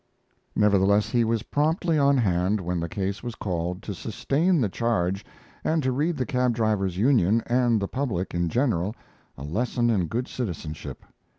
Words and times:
Nevertheless, 0.55 1.09
he 1.09 1.23
was 1.23 1.43
promptly 1.43 1.95
on 1.99 2.17
hand 2.17 2.59
when 2.59 2.79
the 2.79 2.89
case 2.89 3.21
was 3.21 3.35
called 3.35 3.83
to 3.83 3.93
sustain 3.93 4.59
the 4.59 4.67
charge 4.67 5.23
and 5.63 5.83
to 5.83 5.91
read 5.91 6.17
the 6.17 6.25
cabdrivers' 6.25 6.97
union 6.97 7.43
and 7.45 7.79
the 7.79 7.87
public 7.87 8.33
in 8.33 8.49
general 8.49 8.95
a 9.37 9.43
lesson 9.43 9.91
in 9.91 10.07
good 10.07 10.27
citizenship. 10.27 11.05